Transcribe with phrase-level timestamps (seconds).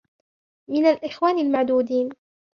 [0.69, 2.09] مِنْ الْإِخْوَانِ الْمَعْدُودِينَ